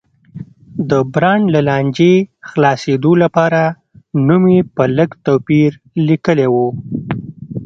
[0.89, 2.13] د برانډ له لانجې
[2.49, 3.61] خلاصېدو لپاره
[4.27, 5.71] نوم یې په لږ توپیر
[6.07, 6.55] لیکلی و.